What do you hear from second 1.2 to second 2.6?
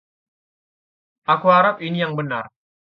Aku harap ini yang benar.